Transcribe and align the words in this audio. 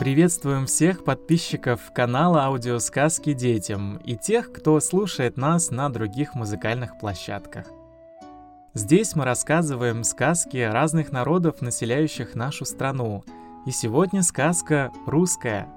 Приветствуем 0.00 0.64
всех 0.64 1.04
подписчиков 1.04 1.92
канала 1.92 2.46
аудиосказки 2.46 3.34
детям 3.34 3.98
и 3.98 4.16
тех, 4.16 4.50
кто 4.50 4.80
слушает 4.80 5.36
нас 5.36 5.70
на 5.70 5.90
других 5.90 6.34
музыкальных 6.34 6.98
площадках. 6.98 7.66
Здесь 8.72 9.14
мы 9.14 9.26
рассказываем 9.26 10.02
сказки 10.04 10.56
разных 10.56 11.12
народов, 11.12 11.60
населяющих 11.60 12.34
нашу 12.34 12.64
страну. 12.64 13.24
И 13.66 13.72
сегодня 13.72 14.22
сказка 14.22 14.90
русская. 15.04 15.68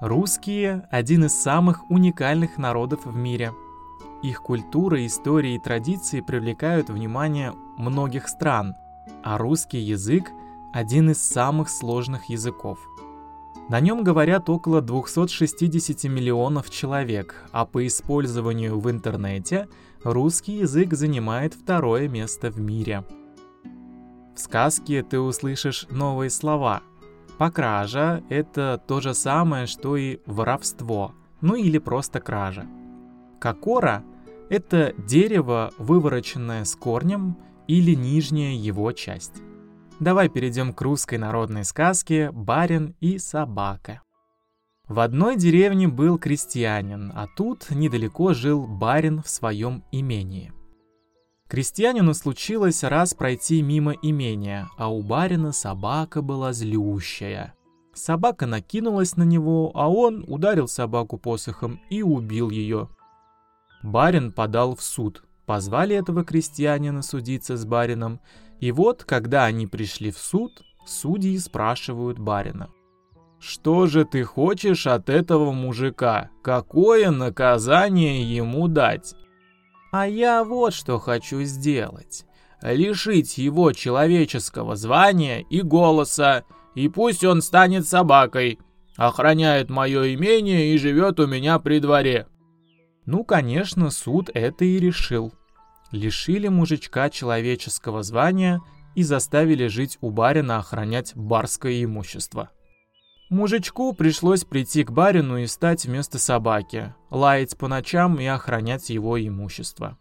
Русские– 0.00 0.88
один 0.90 1.26
из 1.26 1.40
самых 1.40 1.88
уникальных 1.88 2.58
народов 2.58 3.06
в 3.06 3.14
мире. 3.14 3.52
Их 4.24 4.42
культура, 4.42 5.06
история 5.06 5.54
и 5.54 5.60
традиции 5.60 6.20
привлекают 6.20 6.90
внимание 6.90 7.52
многих 7.78 8.26
стран, 8.26 8.74
а 9.22 9.38
русский 9.38 9.78
язык– 9.78 10.32
один 10.72 11.10
из 11.10 11.22
самых 11.22 11.70
сложных 11.70 12.28
языков– 12.28 12.80
на 13.68 13.80
нем 13.80 14.04
говорят 14.04 14.48
около 14.48 14.80
260 14.80 16.04
миллионов 16.04 16.70
человек, 16.70 17.34
а 17.50 17.66
по 17.66 17.84
использованию 17.86 18.78
в 18.78 18.88
интернете 18.90 19.68
русский 20.04 20.58
язык 20.58 20.94
занимает 20.94 21.54
второе 21.54 22.08
место 22.08 22.50
в 22.50 22.60
мире. 22.60 23.04
В 24.36 24.38
сказке 24.38 25.02
ты 25.02 25.18
услышишь 25.18 25.86
новые 25.90 26.30
слова. 26.30 26.82
Покража– 27.38 28.22
это 28.28 28.80
то 28.86 29.00
же 29.00 29.14
самое, 29.14 29.66
что 29.66 29.96
и 29.96 30.20
воровство, 30.26 31.12
ну 31.40 31.56
или 31.56 31.78
просто 31.78 32.20
кража. 32.20 32.66
Кокора– 33.40 34.04
это 34.48 34.94
дерево, 34.96 35.72
вывороченное 35.76 36.64
с 36.64 36.76
корнем 36.76 37.36
или 37.66 37.94
нижняя 37.94 38.54
его 38.54 38.92
часть. 38.92 39.42
Давай 39.98 40.28
перейдем 40.28 40.74
к 40.74 40.80
русской 40.82 41.16
народной 41.16 41.64
сказке 41.64 42.30
«Барин 42.30 42.94
и 43.00 43.16
собака». 43.18 44.02
В 44.86 45.00
одной 45.00 45.36
деревне 45.36 45.88
был 45.88 46.18
крестьянин, 46.18 47.10
а 47.14 47.26
тут 47.34 47.70
недалеко 47.70 48.34
жил 48.34 48.66
барин 48.66 49.22
в 49.22 49.28
своем 49.28 49.82
имении. 49.92 50.52
Крестьянину 51.48 52.12
случилось 52.12 52.84
раз 52.84 53.14
пройти 53.14 53.62
мимо 53.62 53.94
имения, 54.02 54.68
а 54.76 54.92
у 54.92 55.02
барина 55.02 55.52
собака 55.52 56.20
была 56.20 56.52
злющая. 56.52 57.54
Собака 57.94 58.46
накинулась 58.46 59.16
на 59.16 59.22
него, 59.22 59.72
а 59.74 59.90
он 59.90 60.24
ударил 60.28 60.68
собаку 60.68 61.16
посохом 61.16 61.80
и 61.88 62.02
убил 62.02 62.50
ее. 62.50 62.90
Барин 63.82 64.30
подал 64.30 64.76
в 64.76 64.82
суд. 64.82 65.22
Позвали 65.46 65.94
этого 65.94 66.24
крестьянина 66.24 67.02
судиться 67.02 67.56
с 67.56 67.64
барином, 67.64 68.20
и 68.60 68.72
вот, 68.72 69.04
когда 69.04 69.44
они 69.44 69.66
пришли 69.66 70.10
в 70.10 70.18
суд, 70.18 70.62
судьи 70.86 71.38
спрашивают 71.38 72.18
барина. 72.18 72.70
«Что 73.38 73.86
же 73.86 74.04
ты 74.04 74.24
хочешь 74.24 74.86
от 74.86 75.10
этого 75.10 75.52
мужика? 75.52 76.30
Какое 76.42 77.10
наказание 77.10 78.22
ему 78.22 78.66
дать?» 78.66 79.14
«А 79.92 80.06
я 80.06 80.42
вот 80.42 80.72
что 80.72 80.98
хочу 80.98 81.42
сделать. 81.42 82.24
Лишить 82.62 83.36
его 83.38 83.72
человеческого 83.72 84.74
звания 84.74 85.40
и 85.50 85.60
голоса, 85.60 86.44
и 86.74 86.88
пусть 86.88 87.24
он 87.24 87.42
станет 87.42 87.86
собакой, 87.86 88.58
охраняет 88.96 89.68
мое 89.68 90.14
имение 90.14 90.74
и 90.74 90.78
живет 90.78 91.20
у 91.20 91.26
меня 91.26 91.58
при 91.58 91.78
дворе». 91.78 92.26
Ну, 93.04 93.22
конечно, 93.22 93.90
суд 93.90 94.30
это 94.34 94.64
и 94.64 94.80
решил 94.80 95.32
лишили 95.92 96.48
мужичка 96.48 97.10
человеческого 97.10 98.02
звания 98.02 98.60
и 98.94 99.02
заставили 99.02 99.66
жить 99.66 99.98
у 100.00 100.10
барина 100.10 100.58
охранять 100.58 101.12
барское 101.14 101.84
имущество. 101.84 102.50
Мужичку 103.28 103.92
пришлось 103.92 104.44
прийти 104.44 104.84
к 104.84 104.92
барину 104.92 105.38
и 105.38 105.46
стать 105.46 105.84
вместо 105.84 106.18
собаки, 106.18 106.94
лаять 107.10 107.58
по 107.58 107.66
ночам 107.66 108.20
и 108.20 108.26
охранять 108.26 108.88
его 108.90 109.20
имущество. 109.20 109.98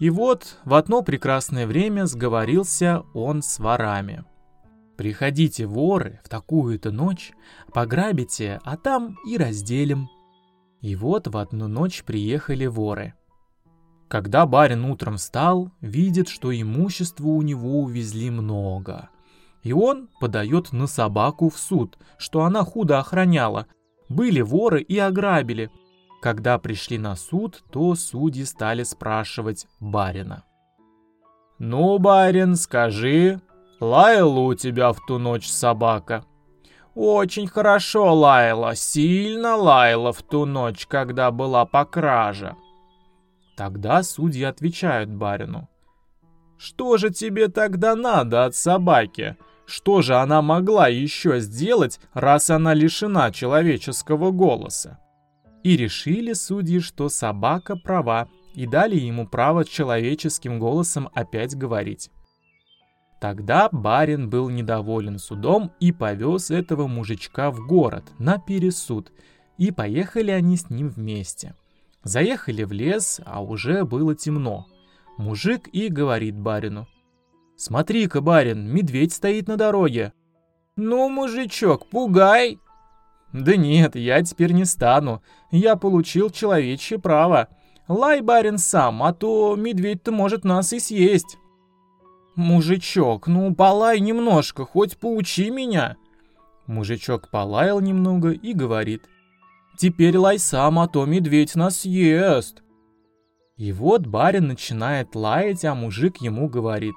И 0.00 0.10
вот 0.10 0.58
в 0.64 0.74
одно 0.74 1.02
прекрасное 1.02 1.66
время 1.66 2.06
сговорился 2.06 3.04
он 3.14 3.42
с 3.42 3.58
ворами. 3.58 4.24
«Приходите, 4.98 5.66
воры, 5.66 6.20
в 6.24 6.28
такую-то 6.28 6.90
ночь, 6.90 7.32
пограбите, 7.72 8.60
а 8.64 8.76
там 8.76 9.16
и 9.26 9.36
разделим». 9.36 10.08
И 10.80 10.96
вот 10.96 11.28
в 11.28 11.36
одну 11.36 11.68
ночь 11.68 12.02
приехали 12.02 12.66
воры– 12.66 13.14
когда 14.08 14.46
барин 14.46 14.84
утром 14.84 15.16
встал, 15.16 15.70
видит, 15.80 16.28
что 16.28 16.58
имущества 16.58 17.26
у 17.26 17.42
него 17.42 17.80
увезли 17.80 18.30
много. 18.30 19.08
И 19.62 19.72
он 19.72 20.08
подает 20.20 20.72
на 20.72 20.86
собаку 20.86 21.50
в 21.50 21.58
суд, 21.58 21.98
что 22.18 22.44
она 22.44 22.62
худо 22.62 22.98
охраняла. 22.98 23.66
Были 24.08 24.40
воры 24.40 24.80
и 24.80 24.96
ограбили. 24.98 25.70
Когда 26.22 26.58
пришли 26.58 26.98
на 26.98 27.16
суд, 27.16 27.64
то 27.72 27.94
судьи 27.96 28.44
стали 28.44 28.84
спрашивать 28.84 29.66
барина. 29.80 30.44
«Ну, 31.58 31.98
барин, 31.98 32.54
скажи, 32.54 33.40
лаяла 33.80 34.40
у 34.40 34.54
тебя 34.54 34.92
в 34.92 35.04
ту 35.06 35.18
ночь 35.18 35.48
собака?» 35.48 36.24
«Очень 36.94 37.46
хорошо 37.48 38.14
лаяла, 38.14 38.74
сильно 38.74 39.56
лаяла 39.56 40.12
в 40.12 40.22
ту 40.22 40.46
ночь, 40.46 40.86
когда 40.86 41.30
была 41.30 41.66
по 41.66 41.84
краже», 41.84 42.56
Тогда 43.56 44.02
судьи 44.02 44.44
отвечают 44.44 45.10
барину. 45.10 45.68
«Что 46.58 46.98
же 46.98 47.10
тебе 47.10 47.48
тогда 47.48 47.96
надо 47.96 48.44
от 48.44 48.54
собаки? 48.54 49.36
Что 49.66 50.02
же 50.02 50.14
она 50.16 50.42
могла 50.42 50.88
еще 50.88 51.40
сделать, 51.40 51.98
раз 52.12 52.50
она 52.50 52.74
лишена 52.74 53.30
человеческого 53.32 54.30
голоса?» 54.30 54.98
И 55.62 55.76
решили 55.76 56.34
судьи, 56.34 56.78
что 56.80 57.08
собака 57.08 57.76
права, 57.76 58.28
и 58.54 58.66
дали 58.66 58.96
ему 58.96 59.26
право 59.26 59.64
человеческим 59.64 60.58
голосом 60.58 61.08
опять 61.14 61.56
говорить. 61.56 62.10
Тогда 63.20 63.68
барин 63.72 64.28
был 64.30 64.50
недоволен 64.50 65.18
судом 65.18 65.72
и 65.80 65.92
повез 65.92 66.50
этого 66.50 66.86
мужичка 66.86 67.50
в 67.50 67.66
город 67.66 68.04
на 68.18 68.38
пересуд, 68.38 69.12
и 69.58 69.70
поехали 69.70 70.30
они 70.30 70.56
с 70.56 70.70
ним 70.70 70.88
вместе. 70.88 71.54
Заехали 72.06 72.62
в 72.62 72.70
лес, 72.70 73.20
а 73.26 73.42
уже 73.42 73.84
было 73.84 74.14
темно. 74.14 74.66
Мужик 75.18 75.68
и 75.72 75.88
говорит 75.88 76.38
барину. 76.38 76.86
«Смотри-ка, 77.56 78.20
барин, 78.20 78.72
медведь 78.72 79.12
стоит 79.12 79.48
на 79.48 79.56
дороге». 79.56 80.12
«Ну, 80.76 81.08
мужичок, 81.08 81.88
пугай!» 81.90 82.60
«Да 83.32 83.56
нет, 83.56 83.96
я 83.96 84.22
теперь 84.22 84.52
не 84.52 84.64
стану. 84.64 85.20
Я 85.50 85.74
получил 85.74 86.30
человечье 86.30 87.00
право. 87.00 87.48
Лай, 87.88 88.20
барин, 88.20 88.58
сам, 88.58 89.02
а 89.02 89.12
то 89.12 89.56
медведь-то 89.56 90.12
может 90.12 90.44
нас 90.44 90.72
и 90.72 90.78
съесть». 90.78 91.38
«Мужичок, 92.36 93.26
ну 93.26 93.52
полай 93.52 93.98
немножко, 93.98 94.64
хоть 94.64 94.96
поучи 94.96 95.50
меня». 95.50 95.96
Мужичок 96.68 97.30
полаял 97.30 97.80
немного 97.80 98.30
и 98.30 98.52
говорит. 98.52 99.02
Теперь 99.76 100.16
лай 100.16 100.38
сам, 100.38 100.78
а 100.78 100.88
то 100.88 101.04
медведь 101.04 101.54
нас 101.54 101.80
съест. 101.80 102.62
И 103.56 103.72
вот 103.72 104.06
барин 104.06 104.48
начинает 104.48 105.14
лаять, 105.14 105.64
а 105.64 105.74
мужик 105.74 106.18
ему 106.18 106.48
говорит. 106.48 106.94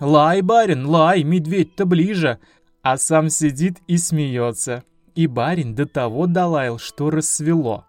«Лай, 0.00 0.40
барин, 0.40 0.86
лай, 0.86 1.22
медведь-то 1.22 1.86
ближе!» 1.86 2.40
А 2.82 2.98
сам 2.98 3.30
сидит 3.30 3.78
и 3.86 3.96
смеется. 3.96 4.82
И 5.14 5.26
барин 5.26 5.74
до 5.74 5.86
того 5.86 6.26
долаял, 6.26 6.78
что 6.78 7.08
рассвело. 7.10 7.86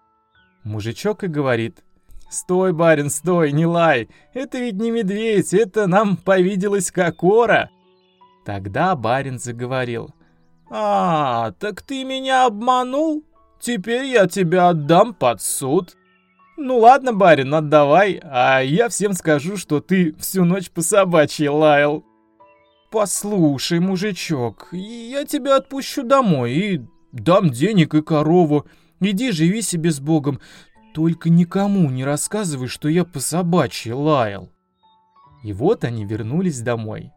Мужичок 0.64 1.24
и 1.24 1.26
говорит. 1.26 1.84
«Стой, 2.30 2.72
барин, 2.72 3.10
стой, 3.10 3.52
не 3.52 3.66
лай! 3.66 4.08
Это 4.32 4.58
ведь 4.58 4.76
не 4.76 4.90
медведь, 4.90 5.52
это 5.52 5.86
нам 5.86 6.16
повиделась 6.16 6.90
кокора!» 6.90 7.70
Тогда 8.44 8.96
барин 8.96 9.38
заговорил. 9.38 10.10
«А, 10.70 11.52
так 11.52 11.82
ты 11.82 12.04
меня 12.04 12.46
обманул? 12.46 13.24
Теперь 13.60 14.04
я 14.04 14.26
тебя 14.26 14.68
отдам 14.68 15.14
под 15.14 15.40
суд. 15.40 15.96
Ну 16.56 16.78
ладно, 16.78 17.12
барин, 17.12 17.54
отдавай, 17.54 18.20
а 18.22 18.60
я 18.60 18.88
всем 18.88 19.12
скажу, 19.12 19.56
что 19.56 19.80
ты 19.80 20.14
всю 20.14 20.44
ночь 20.44 20.70
по 20.70 20.82
собачьи 20.82 21.48
лаял. 21.48 22.04
Послушай, 22.90 23.80
мужичок, 23.80 24.68
я 24.72 25.24
тебя 25.24 25.56
отпущу 25.56 26.02
домой 26.02 26.52
и 26.52 26.86
дам 27.12 27.50
денег 27.50 27.94
и 27.94 28.02
корову. 28.02 28.66
Иди 29.00 29.32
живи 29.32 29.60
себе 29.60 29.90
с 29.90 30.00
Богом, 30.00 30.40
только 30.94 31.28
никому 31.28 31.90
не 31.90 32.04
рассказывай, 32.04 32.68
что 32.68 32.88
я 32.88 33.04
по 33.04 33.20
собачьи 33.20 33.92
лаял. 33.92 34.50
И 35.42 35.52
вот 35.52 35.84
они 35.84 36.06
вернулись 36.06 36.60
домой. 36.60 37.12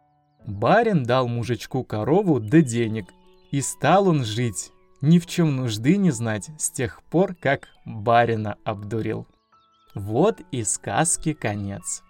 Барин 0.46 1.04
дал 1.04 1.28
мужичку 1.28 1.82
корову 1.84 2.40
да 2.40 2.60
денег, 2.60 3.06
и 3.50 3.62
стал 3.62 4.08
он 4.08 4.24
жить 4.24 4.70
ни 5.00 5.18
в 5.18 5.26
чем 5.26 5.56
нужды 5.56 5.96
не 5.96 6.10
знать 6.10 6.50
с 6.58 6.70
тех 6.70 7.02
пор, 7.04 7.34
как 7.34 7.68
барина 7.84 8.56
обдурил. 8.64 9.26
Вот 9.94 10.40
и 10.52 10.62
сказки 10.64 11.32
конец. 11.32 12.02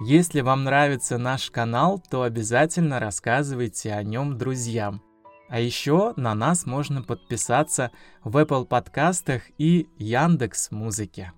Если 0.00 0.40
вам 0.40 0.64
нравится 0.64 1.18
наш 1.18 1.50
канал, 1.50 2.02
то 2.10 2.22
обязательно 2.22 3.00
рассказывайте 3.00 3.92
о 3.92 4.02
нем 4.02 4.38
друзьям. 4.38 5.02
А 5.48 5.60
еще 5.60 6.14
на 6.16 6.34
нас 6.34 6.66
можно 6.66 7.02
подписаться 7.02 7.90
в 8.22 8.36
Apple 8.36 8.66
подкастах 8.66 9.42
и 9.58 9.88
Яндекс 9.98 10.70
Музыке. 10.70 11.32